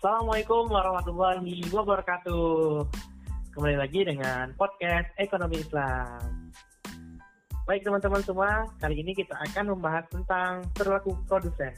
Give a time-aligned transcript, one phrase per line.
[0.00, 2.88] Assalamualaikum warahmatullahi wabarakatuh.
[3.52, 6.48] Kembali lagi dengan podcast Ekonomi Islam.
[7.68, 11.76] Baik teman-teman semua, kali ini kita akan membahas tentang perilaku produsen.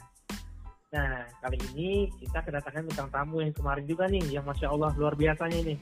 [0.95, 5.19] Nah, kali ini kita kedatangan bintang tamu yang kemarin juga nih, yang Masya Allah luar
[5.19, 5.79] biasanya nih.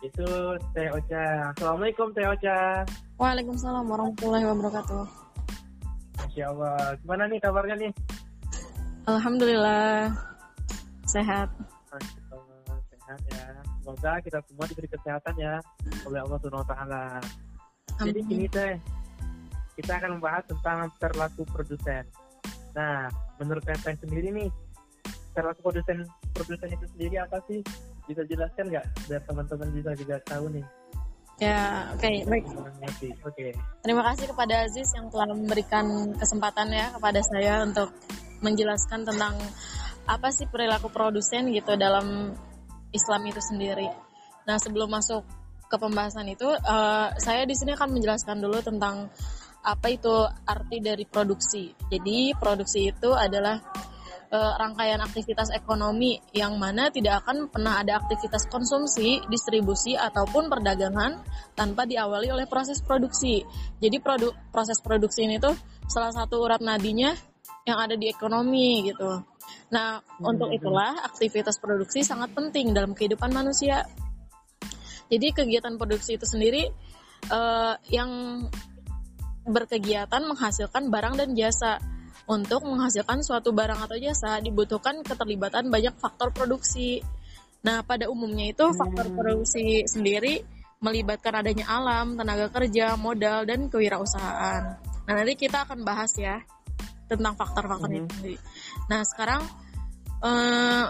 [0.00, 1.52] Itu Teh Ocha.
[1.52, 2.88] Assalamualaikum Teh Ocha.
[3.20, 5.04] Waalaikumsalam warahmatullahi wabarakatuh.
[6.16, 6.96] Masya Allah.
[7.04, 7.92] Gimana nih kabarnya nih?
[9.04, 10.28] Alhamdulillah
[11.08, 11.48] sehat.
[12.92, 13.46] Sehat ya.
[13.80, 15.56] Semoga kita semua diberi kesehatan ya
[16.04, 17.04] oleh Allah Subhanahu wa taala.
[18.04, 18.76] Jadi gini Teh,
[19.80, 22.04] kita akan membahas tentang perilaku produsen.
[22.76, 23.08] Nah,
[23.40, 24.48] menurut Teteh sendiri nih,
[25.32, 26.04] perilaku produsen
[26.36, 27.64] produsen itu sendiri apa sih?
[28.04, 30.66] Bisa jelaskan nggak biar teman-teman bisa juga tahu nih.
[31.38, 32.44] Ya, oke, baik.
[33.22, 33.54] Oke.
[33.86, 35.86] Terima kasih kepada Aziz yang telah memberikan
[36.18, 37.94] kesempatan ya kepada saya untuk
[38.42, 39.38] menjelaskan tentang
[40.08, 42.32] apa sih perilaku produsen gitu dalam
[42.96, 43.92] Islam itu sendiri.
[44.48, 45.20] Nah, sebelum masuk
[45.68, 49.12] ke pembahasan itu, eh, saya di sini akan menjelaskan dulu tentang
[49.60, 51.76] apa itu arti dari produksi.
[51.92, 53.60] Jadi, produksi itu adalah
[54.28, 61.20] eh, rangkaian aktivitas ekonomi yang mana tidak akan pernah ada aktivitas konsumsi, distribusi ataupun perdagangan
[61.56, 63.40] tanpa diawali oleh proses produksi.
[63.80, 65.56] Jadi produk proses produksi ini tuh
[65.88, 67.16] salah satu urat nadinya
[67.64, 69.37] yang ada di ekonomi gitu.
[69.68, 73.84] Nah, untuk itulah aktivitas produksi sangat penting dalam kehidupan manusia.
[75.08, 76.68] Jadi kegiatan produksi itu sendiri
[77.28, 78.44] eh, yang
[79.48, 81.80] berkegiatan menghasilkan barang dan jasa.
[82.28, 87.00] Untuk menghasilkan suatu barang atau jasa dibutuhkan keterlibatan banyak faktor produksi.
[87.64, 90.44] Nah, pada umumnya itu faktor produksi sendiri
[90.84, 94.78] melibatkan adanya alam, tenaga kerja, modal, dan kewirausahaan.
[95.08, 96.38] Nah, nanti kita akan bahas ya
[97.08, 98.38] tentang faktor-faktor itu sendiri.
[98.92, 99.42] Nah, sekarang
[100.22, 100.86] eh,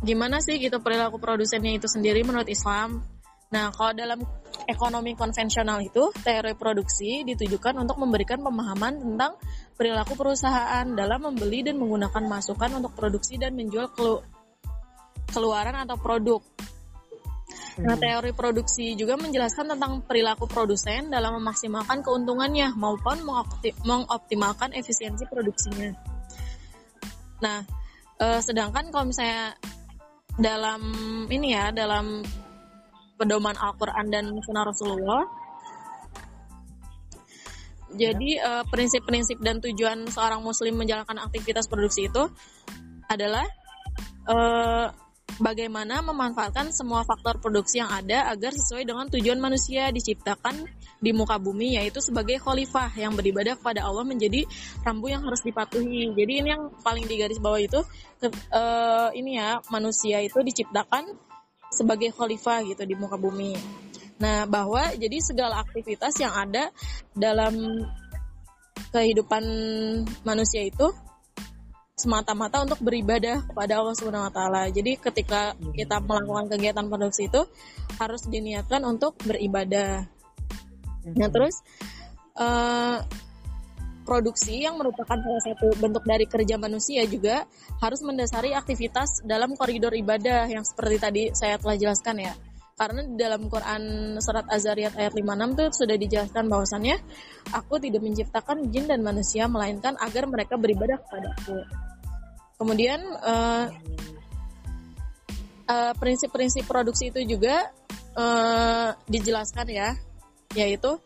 [0.00, 3.04] gimana sih gitu perilaku produsennya itu sendiri menurut Islam?
[3.50, 4.22] Nah, kalau dalam
[4.70, 9.34] ekonomi konvensional itu, teori produksi ditujukan untuk memberikan pemahaman tentang
[9.74, 14.22] perilaku perusahaan dalam membeli dan menggunakan masukan untuk produksi dan menjual kelu-
[15.34, 16.40] keluaran atau produk.
[17.80, 25.24] Nah, teori produksi juga menjelaskan tentang perilaku produsen dalam memaksimalkan keuntungannya maupun mengopti- mengoptimalkan efisiensi
[25.24, 25.96] produksinya.
[27.40, 27.64] Nah,
[28.20, 29.56] eh, sedangkan kalau misalnya
[30.36, 30.82] dalam
[31.32, 32.20] ini ya, dalam
[33.16, 35.24] pedoman Al-Quran dan Sunnah Rasulullah,
[37.96, 42.28] jadi eh, prinsip-prinsip dan tujuan seorang Muslim menjalankan aktivitas produksi itu
[43.08, 43.46] adalah
[44.28, 44.86] eh,
[45.38, 50.66] bagaimana memanfaatkan semua faktor produksi yang ada agar sesuai dengan tujuan manusia diciptakan
[51.00, 54.44] di muka bumi yaitu sebagai khalifah yang beribadah kepada Allah menjadi
[54.82, 56.12] rambu yang harus dipatuhi.
[56.12, 57.80] Jadi ini yang paling di garis bawah itu
[58.18, 61.06] ke- eh, ini ya manusia itu diciptakan
[61.70, 63.54] sebagai khalifah gitu di muka bumi.
[64.20, 66.68] Nah, bahwa jadi segala aktivitas yang ada
[67.16, 67.56] dalam
[68.92, 69.44] kehidupan
[70.26, 70.92] manusia itu
[72.00, 74.62] semata-mata untuk beribadah kepada Allah Subhanahu wa taala.
[74.72, 77.44] Jadi ketika kita melakukan kegiatan produksi itu
[78.00, 80.08] harus diniatkan untuk beribadah.
[81.04, 81.60] Nah, terus
[82.40, 82.98] eh,
[84.08, 87.44] produksi yang merupakan salah satu bentuk dari kerja manusia juga
[87.78, 92.34] harus mendasari aktivitas dalam koridor ibadah yang seperti tadi saya telah jelaskan ya.
[92.80, 93.82] Karena di dalam Quran
[94.24, 96.96] surat Az-Zariyat ayat 56 itu sudah dijelaskan bahwasannya
[97.52, 101.60] aku tidak menciptakan jin dan manusia melainkan agar mereka beribadah kepadaku.
[102.56, 103.66] Kemudian eh,
[105.68, 107.68] eh, prinsip-prinsip produksi itu juga
[108.16, 109.92] eh, dijelaskan ya,
[110.56, 110.96] yaitu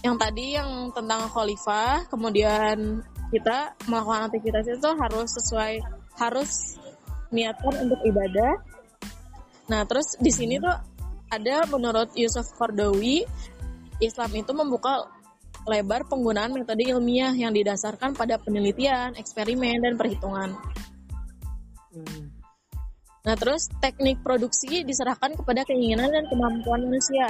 [0.00, 5.84] yang tadi yang tentang khalifah, kemudian kita melakukan aktivitas itu harus sesuai
[6.16, 6.80] harus
[7.28, 8.77] niatkan untuk ibadah.
[9.68, 10.72] Nah, terus di sini tuh
[11.28, 13.24] ada menurut Yusuf Kordowi,
[14.00, 15.04] Islam itu membuka
[15.68, 20.56] lebar penggunaan metode ilmiah yang didasarkan pada penelitian, eksperimen, dan perhitungan.
[21.92, 22.32] Hmm.
[23.28, 27.28] Nah, terus teknik produksi diserahkan kepada keinginan dan kemampuan manusia.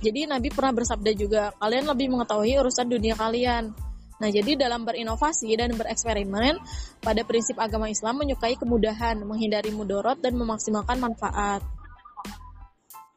[0.00, 3.76] Jadi Nabi pernah bersabda juga, kalian lebih mengetahui urusan dunia kalian.
[4.20, 6.60] Nah, jadi dalam berinovasi dan bereksperimen,
[7.00, 11.64] pada prinsip agama Islam menyukai kemudahan, menghindari mudorot dan memaksimalkan manfaat.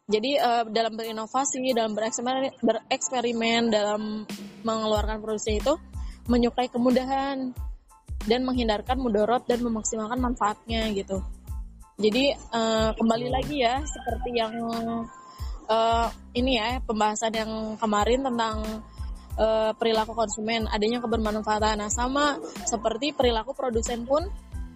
[0.08, 4.24] Jadi eh, dalam berinovasi, dalam bereksperimen, bereksperimen, dalam
[4.64, 5.76] mengeluarkan produksi itu
[6.32, 7.52] menyukai kemudahan
[8.24, 11.20] dan menghindarkan mudorot dan memaksimalkan manfaatnya gitu.
[12.00, 14.56] Jadi eh, kembali lagi ya seperti yang
[15.68, 16.08] eh,
[16.40, 18.64] ini ya pembahasan yang kemarin tentang
[19.38, 21.82] eh, perilaku konsumen adanya kebermanfaatan.
[21.82, 24.26] Nah sama seperti perilaku produsen pun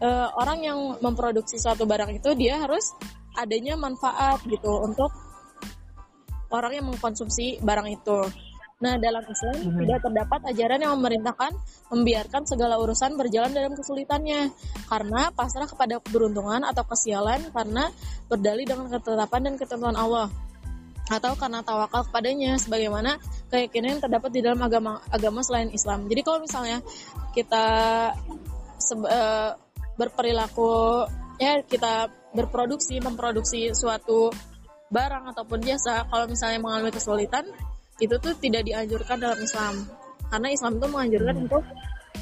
[0.01, 2.93] uh, orang yang memproduksi suatu barang itu dia harus
[3.37, 5.13] adanya manfaat gitu untuk
[6.49, 8.19] orang yang mengkonsumsi barang itu.
[8.77, 9.77] Nah, dalam Islam hmm.
[9.81, 11.49] tidak terdapat ajaran yang memerintahkan
[11.89, 14.53] membiarkan segala urusan berjalan dalam kesulitannya
[14.85, 17.89] karena pasrah kepada keberuntungan atau kesialan karena
[18.29, 20.29] berdalih dengan ketetapan dan ketentuan Allah
[21.09, 23.17] atau karena tawakal kepadanya sebagaimana
[23.47, 26.07] keyakinan yang terdapat di dalam agama agama selain Islam.
[26.07, 26.83] Jadi kalau misalnya
[27.31, 27.65] kita
[29.07, 29.51] uh,
[29.97, 31.05] berperilaku
[31.41, 34.29] ya kita berproduksi memproduksi suatu
[34.87, 37.45] barang ataupun jasa kalau misalnya mengalami kesulitan
[37.97, 39.73] itu tuh tidak dianjurkan dalam Islam
[40.29, 41.45] karena Islam itu menganjurkan hmm.
[41.47, 41.63] untuk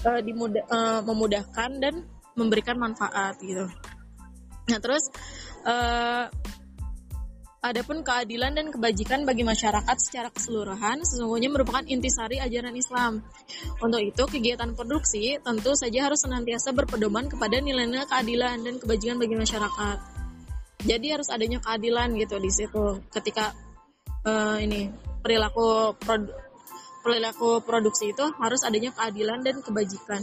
[0.06, 1.94] uh, dimudah, uh, memudahkan dan
[2.36, 3.66] memberikan manfaat gitu.
[4.70, 5.04] Nah terus
[5.66, 6.28] uh,
[7.66, 13.26] Adapun keadilan dan kebajikan bagi masyarakat secara keseluruhan sesungguhnya merupakan intisari ajaran Islam.
[13.82, 19.34] Untuk itu, kegiatan produksi tentu saja harus senantiasa berpedoman kepada nilai-nilai keadilan dan kebajikan bagi
[19.34, 19.98] masyarakat.
[20.86, 23.58] Jadi harus adanya keadilan gitu di situ ketika
[24.30, 24.94] uh, ini
[25.26, 26.30] perilaku produ
[27.02, 30.22] perilaku produksi itu harus adanya keadilan dan kebajikan.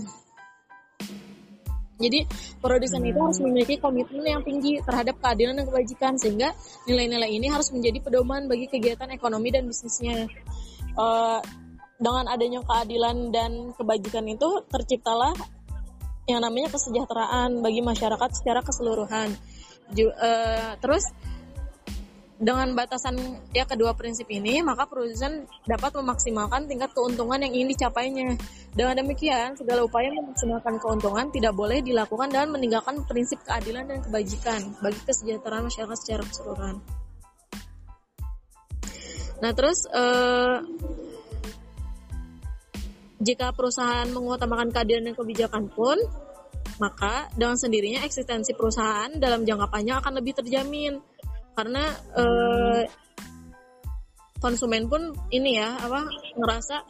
[2.01, 2.25] Jadi
[2.59, 6.51] produsen itu harus memiliki komitmen yang tinggi terhadap keadilan dan kebajikan sehingga
[6.89, 10.27] nilai-nilai ini harus menjadi pedoman bagi kegiatan ekonomi dan bisnisnya.
[10.93, 11.41] Uh,
[12.03, 15.31] dengan adanya keadilan dan kebajikan itu terciptalah
[16.27, 19.31] yang namanya kesejahteraan bagi masyarakat secara keseluruhan.
[19.95, 21.07] Ju, uh, terus
[22.43, 23.15] dengan batasan
[23.55, 28.35] ya kedua prinsip ini, maka produsen dapat memaksimalkan tingkat keuntungan yang ingin dicapainya.
[28.75, 34.75] Dengan demikian, segala upaya memaksimalkan keuntungan tidak boleh dilakukan dengan meninggalkan prinsip keadilan dan kebajikan
[34.83, 36.77] bagi kesejahteraan masyarakat secara keseluruhan.
[39.39, 40.57] Nah, terus eh,
[43.23, 45.95] jika perusahaan mengutamakan keadilan dan kebijakan pun,
[46.83, 50.99] maka dengan sendirinya eksistensi perusahaan dalam jangka panjang akan lebih terjamin
[51.53, 51.85] karena
[52.17, 52.83] uh,
[54.43, 56.03] konsumen pun ini ya apa
[56.35, 56.83] ngerasa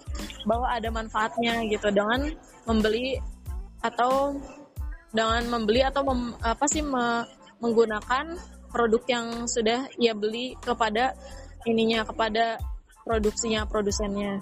[0.49, 2.33] bahwa ada manfaatnya gitu dengan
[2.65, 3.21] membeli
[3.85, 4.39] atau
[5.13, 7.29] dengan membeli atau mem, apa sih me,
[7.61, 8.33] menggunakan
[8.73, 11.13] produk yang sudah ia beli kepada
[11.69, 12.57] ininya kepada
[13.05, 14.41] produksinya produsennya.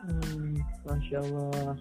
[0.00, 1.74] Hmm, Masya Allah.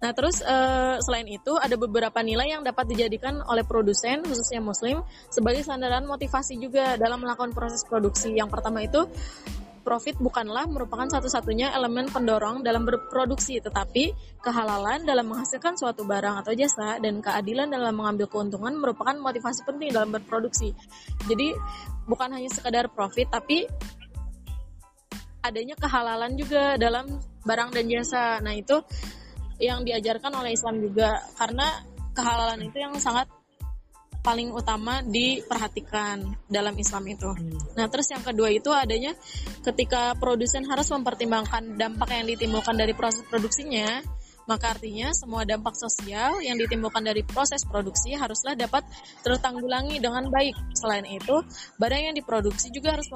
[0.00, 5.04] Nah, terus uh, selain itu ada beberapa nilai yang dapat dijadikan oleh produsen khususnya muslim
[5.28, 8.32] sebagai sandaran motivasi juga dalam melakukan proses produksi.
[8.32, 9.04] Yang pertama itu
[9.80, 16.52] profit bukanlah merupakan satu-satunya elemen pendorong dalam berproduksi, tetapi kehalalan dalam menghasilkan suatu barang atau
[16.56, 20.72] jasa dan keadilan dalam mengambil keuntungan merupakan motivasi penting dalam berproduksi.
[21.28, 21.52] Jadi
[22.08, 23.68] bukan hanya sekedar profit, tapi
[25.40, 28.38] adanya kehalalan juga dalam barang dan jasa.
[28.44, 28.80] Nah itu
[29.60, 31.84] yang diajarkan oleh Islam juga karena
[32.16, 33.28] kehalalan itu yang sangat
[34.20, 37.28] paling utama diperhatikan dalam Islam itu.
[37.32, 37.56] Hmm.
[37.76, 39.16] Nah, terus yang kedua itu adanya
[39.64, 44.04] ketika produsen harus mempertimbangkan dampak yang ditimbulkan dari proses produksinya,
[44.44, 48.84] maka artinya semua dampak sosial yang ditimbulkan dari proses produksi haruslah dapat
[49.24, 50.56] tertanggulangi dengan baik.
[50.76, 51.40] Selain itu,
[51.80, 53.08] barang yang diproduksi juga harus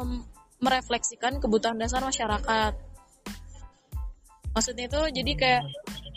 [0.63, 2.73] merefleksikan kebutuhan dasar masyarakat.
[4.55, 5.63] Maksudnya itu jadi kayak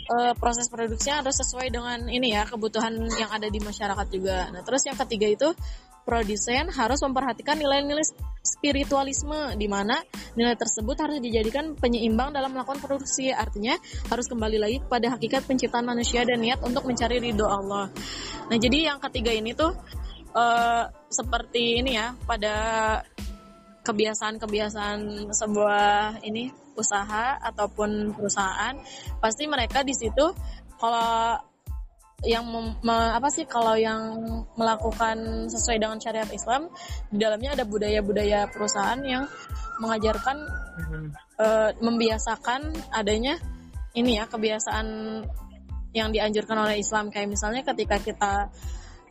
[0.08, 4.48] uh, proses produksinya harus sesuai dengan ini ya kebutuhan yang ada di masyarakat juga.
[4.52, 5.50] Nah terus yang ketiga itu
[6.08, 8.08] produsen harus memperhatikan nilai-nilai
[8.40, 10.00] spiritualisme di mana
[10.40, 13.76] nilai tersebut harus dijadikan penyeimbang dalam melakukan produksi artinya
[14.08, 17.92] harus kembali lagi kepada hakikat penciptaan manusia dan niat untuk mencari ridho Allah.
[18.48, 19.76] Nah jadi yang ketiga ini tuh
[20.32, 22.56] uh, seperti ini ya pada
[23.88, 28.76] kebiasaan-kebiasaan sebuah ini usaha ataupun perusahaan
[29.24, 30.36] pasti mereka di situ
[30.76, 31.40] kalau
[32.26, 34.18] yang me, apa sih kalau yang
[34.58, 36.66] melakukan sesuai dengan syariat Islam
[37.14, 39.30] di dalamnya ada budaya-budaya perusahaan yang
[39.78, 41.06] mengajarkan mm-hmm.
[41.38, 43.38] uh, membiasakan adanya
[43.94, 44.88] ini ya kebiasaan
[45.94, 48.34] yang dianjurkan oleh Islam kayak misalnya ketika kita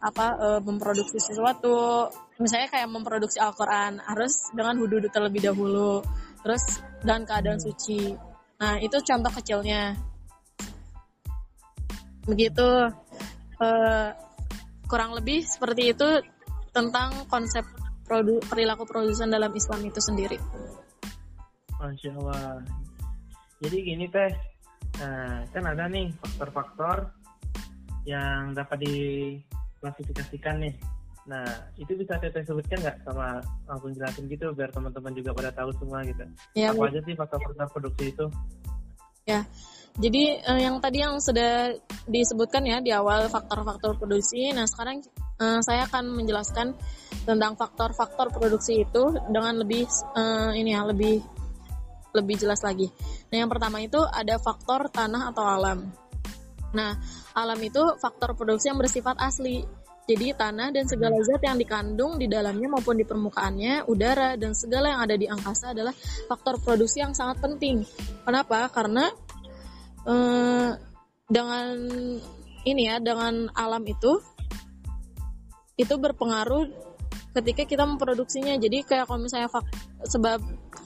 [0.07, 2.07] apa uh, memproduksi sesuatu
[2.39, 6.05] misalnya kayak memproduksi Al-Qur'an harus dengan hudu terlebih dahulu
[6.47, 6.63] terus
[7.03, 8.15] dan keadaan suci.
[8.63, 9.99] Nah, itu contoh kecilnya.
[12.23, 12.69] Begitu
[13.59, 14.09] uh,
[14.87, 16.09] kurang lebih seperti itu
[16.71, 17.67] tentang konsep
[18.07, 20.39] produ perilaku produsen dalam Islam itu sendiri.
[21.83, 22.63] Masya Allah.
[23.59, 24.31] Jadi gini teh,
[25.01, 27.11] nah, kan ada nih faktor-faktor
[28.07, 28.79] yang dapat
[29.79, 30.75] diklasifikasikan nih
[31.27, 31.43] Nah,
[31.75, 36.07] itu bisa teteh sebutkan nggak sama langsung jelasin gitu biar teman-teman juga pada tahu semua
[36.07, 36.23] gitu.
[36.55, 38.27] Ya, Apa aja sih faktor-faktor produksi itu?
[39.27, 39.43] Ya,
[39.99, 41.75] jadi uh, yang tadi yang sudah
[42.07, 44.55] disebutkan ya di awal faktor-faktor produksi.
[44.55, 45.03] Nah sekarang
[45.43, 46.79] uh, saya akan menjelaskan
[47.27, 49.83] tentang faktor-faktor produksi itu dengan lebih
[50.15, 51.27] uh, ini ya lebih
[52.15, 52.87] lebih jelas lagi.
[53.35, 55.79] Nah yang pertama itu ada faktor tanah atau alam.
[56.71, 56.95] Nah
[57.37, 59.61] alam itu faktor produksi yang bersifat asli.
[60.07, 64.95] Jadi tanah dan segala zat yang dikandung di dalamnya maupun di permukaannya, udara dan segala
[64.95, 65.91] yang ada di angkasa adalah
[66.31, 67.83] faktor produksi yang sangat penting.
[68.23, 68.71] Kenapa?
[68.71, 69.11] Karena
[70.07, 70.71] eh,
[71.27, 71.75] dengan
[72.63, 74.23] ini ya dengan alam itu
[75.75, 76.71] itu berpengaruh
[77.37, 79.67] ketika kita memproduksinya jadi kayak kalau misalnya fak,
[80.09, 80.41] sebab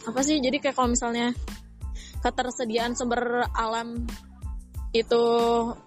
[0.08, 1.30] apa sih jadi kayak kalau misalnya
[2.24, 4.08] ketersediaan sumber alam
[4.90, 5.24] itu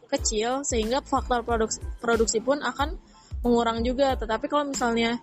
[0.07, 2.95] kecil sehingga faktor produksi, produksi pun akan
[3.43, 5.19] mengurang juga tetapi kalau misalnya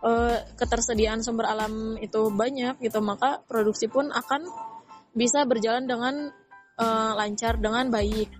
[0.00, 4.48] eh, ketersediaan sumber alam itu banyak gitu maka produksi pun akan
[5.18, 6.30] bisa berjalan dengan
[6.78, 8.30] uh, lancar dengan baik.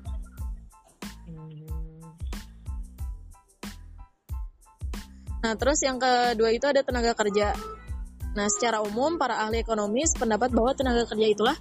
[5.39, 7.55] Nah, terus yang kedua itu ada tenaga kerja.
[8.35, 11.57] Nah, secara umum para ahli ekonomi pendapat bahwa tenaga kerja itulah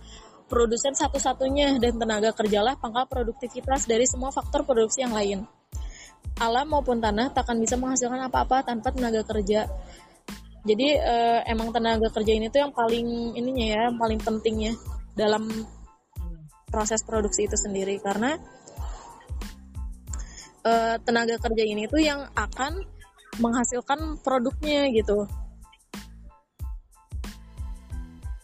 [0.47, 5.43] produsen satu-satunya dan tenaga kerjalah pangkal produktivitas dari semua faktor produksi yang lain.
[6.39, 9.67] Alam maupun tanah takkan bisa menghasilkan apa-apa tanpa tenaga kerja.
[10.67, 14.73] Jadi eh, emang tenaga kerja ini tuh yang paling ininya ya, yang paling penting ya
[15.15, 15.47] dalam
[16.67, 18.35] proses produksi itu sendiri karena
[20.67, 22.83] uh, tenaga kerja ini tuh yang akan
[23.39, 25.25] menghasilkan produknya gitu.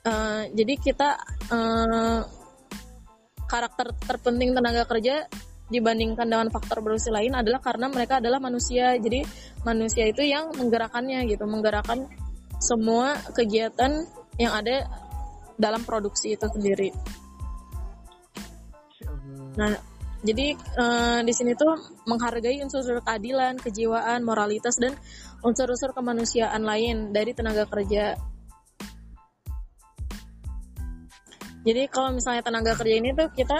[0.04, 1.16] Uh, jadi kita
[1.54, 2.20] uh,
[3.46, 5.30] karakter terpenting tenaga kerja
[5.70, 8.98] dibandingkan dengan faktor produksi lain adalah karena mereka adalah manusia.
[8.98, 9.22] Jadi
[9.62, 12.10] manusia itu yang menggerakkannya gitu, menggerakkan
[12.58, 14.06] semua kegiatan
[14.42, 14.90] yang ada
[15.58, 16.90] dalam produksi itu sendiri.
[19.54, 19.78] Nah,
[20.26, 21.78] jadi uh, di sini tuh
[22.10, 24.98] menghargai unsur-unsur keadilan, kejiwaan, moralitas dan
[25.46, 28.18] unsur-unsur kemanusiaan lain dari tenaga kerja.
[31.63, 33.60] Jadi kalau misalnya tenaga kerja ini tuh kita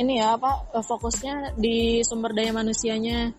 [0.00, 3.30] ini ya apa fokusnya di sumber daya manusianya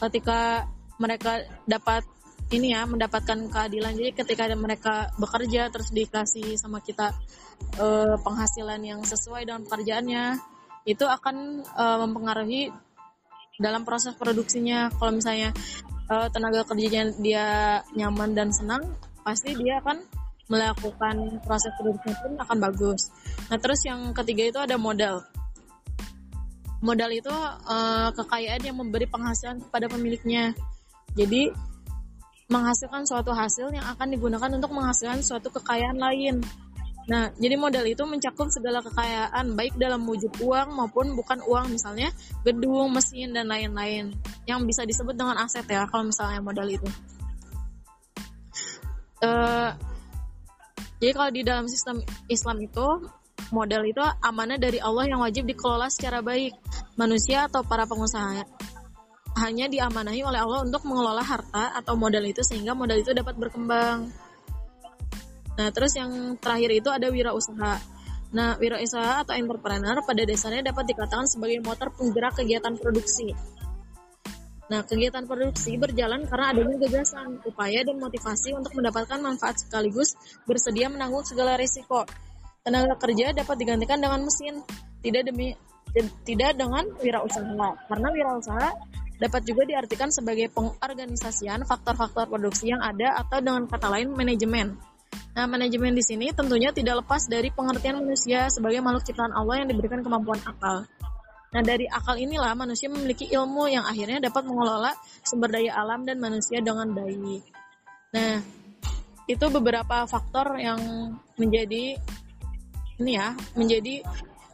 [0.00, 0.64] ketika
[0.96, 2.02] mereka dapat
[2.50, 7.14] ini ya mendapatkan keadilan jadi ketika mereka bekerja terus dikasih sama kita
[7.78, 10.40] eh, penghasilan yang sesuai dengan pekerjaannya
[10.88, 12.72] itu akan uh, mempengaruhi
[13.60, 14.88] dalam proses produksinya.
[14.96, 15.52] Kalau misalnya
[16.08, 17.46] uh, tenaga kerjanya dia
[17.92, 20.00] nyaman dan senang, pasti dia akan
[20.50, 23.08] melakukan proses produksinya pun akan bagus.
[23.48, 25.22] Nah terus yang ketiga itu ada modal.
[26.82, 30.52] Modal itu uh, kekayaan yang memberi penghasilan kepada pemiliknya.
[31.14, 31.54] Jadi
[32.50, 36.42] menghasilkan suatu hasil yang akan digunakan untuk menghasilkan suatu kekayaan lain.
[37.10, 42.10] Nah, jadi modal itu mencakup segala kekayaan, baik dalam wujud uang maupun bukan uang, misalnya
[42.46, 44.14] gedung, mesin, dan lain-lain,
[44.46, 46.86] yang bisa disebut dengan aset ya, kalau misalnya modal itu.
[49.26, 49.74] Uh,
[51.00, 52.86] jadi kalau di dalam sistem Islam itu,
[53.56, 56.52] modal itu amanah dari Allah yang wajib dikelola secara baik.
[57.00, 58.44] Manusia atau para pengusaha
[59.40, 64.12] hanya diamanahi oleh Allah untuk mengelola harta atau modal itu sehingga modal itu dapat berkembang.
[65.56, 67.80] Nah, terus yang terakhir itu ada wirausaha.
[68.36, 73.32] Nah, wirausaha atau entrepreneur pada dasarnya dapat dikatakan sebagai motor penggerak kegiatan produksi.
[74.70, 80.14] Nah, kegiatan produksi berjalan karena adanya gagasan, upaya, dan motivasi untuk mendapatkan manfaat sekaligus
[80.46, 82.06] bersedia menanggung segala risiko.
[82.62, 84.62] Tenaga kerja dapat digantikan dengan mesin,
[85.02, 85.58] tidak demi
[86.22, 87.70] tidak dengan wirausaha.
[87.90, 88.68] Karena wirausaha
[89.18, 94.78] dapat juga diartikan sebagai pengorganisasian faktor-faktor produksi yang ada atau dengan kata lain manajemen.
[95.34, 99.68] Nah, manajemen di sini tentunya tidak lepas dari pengertian manusia sebagai makhluk ciptaan Allah yang
[99.70, 100.86] diberikan kemampuan akal.
[101.50, 104.94] Nah, dari akal inilah manusia memiliki ilmu yang akhirnya dapat mengelola
[105.26, 107.42] sumber daya alam dan manusia dengan baik.
[108.14, 108.38] Nah,
[109.26, 110.78] itu beberapa faktor yang
[111.34, 111.98] menjadi
[113.02, 114.04] ini ya, menjadi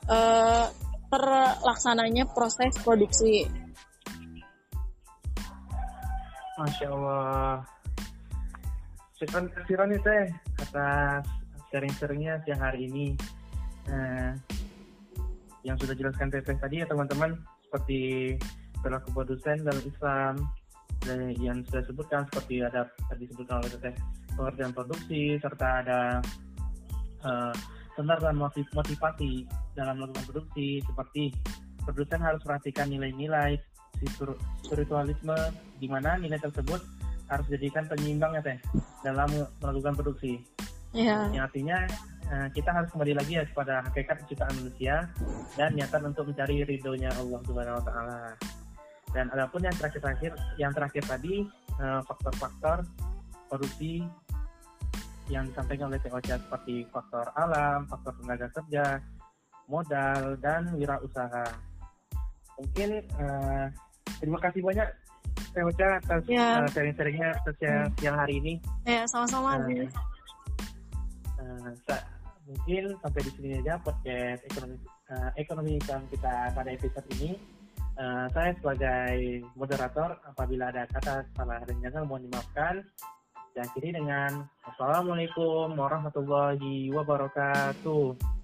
[0.08, 0.72] uh,
[1.12, 3.44] terlaksananya proses produksi.
[6.56, 7.60] Masya Allah.
[9.16, 10.24] Kasih nih teh
[10.64, 11.24] atas
[11.68, 13.12] sharing-sharingnya siang hari ini.
[13.88, 14.32] Nah,
[15.66, 17.34] yang sudah jelaskan Teteh tadi ya teman-teman
[17.66, 18.34] seperti
[18.78, 20.34] perilaku produsen dalam Islam
[21.02, 23.94] dan yang sudah sebutkan seperti ada tadi disebutkan oleh Teteh
[24.38, 26.00] pengertian produksi serta ada
[27.26, 27.54] uh,
[27.98, 28.38] tentang
[28.70, 31.34] motivasi dalam melakukan produksi seperti
[31.82, 33.58] produsen harus perhatikan nilai-nilai
[34.62, 35.36] spiritualisme
[35.80, 36.84] di mana nilai tersebut
[37.26, 38.58] harus jadikan penyeimbang ya teh
[39.02, 39.26] dalam
[39.58, 40.38] melakukan produksi.
[40.94, 41.32] Yeah.
[41.32, 41.78] Yang artinya
[42.26, 45.06] kita harus kembali lagi ya kepada hakikat penciptaan manusia
[45.54, 48.20] dan niatan untuk mencari ridhonya Allah Subhanahu wa taala.
[49.14, 51.46] Dan adapun yang terakhir-terakhir yang terakhir tadi
[51.78, 52.78] faktor faktor-faktor
[53.46, 54.02] korupsi
[55.26, 59.02] yang disampaikan oleh TOC seperti faktor alam, faktor tenaga kerja,
[59.66, 61.46] modal, dan wirausaha.
[62.56, 63.66] Mungkin uh,
[64.22, 64.88] terima kasih banyak
[65.50, 66.62] TOC atas ya.
[66.62, 68.02] uh, sharing-sharingnya atas yang, hmm.
[68.02, 68.54] yang hari ini.
[68.86, 69.58] Ya, sama-sama.
[69.66, 69.90] Uh,
[71.42, 72.15] uh,
[72.46, 74.78] mungkin sampai di sini aja podcast ekonomi
[75.10, 77.34] uh, ekonomi Islam kita pada episode ini.
[77.96, 82.86] Uh, saya sebagai moderator apabila ada kata salah dan jangan mohon dimaafkan.
[83.56, 88.35] Dan akhiri dengan Assalamualaikum warahmatullahi wabarakatuh.